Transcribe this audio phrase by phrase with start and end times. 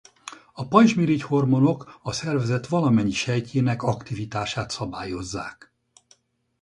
[0.53, 5.71] A pajzsmirigy-hormonok a szervezet valamennyi sejtjének aktivitását szabályozzák.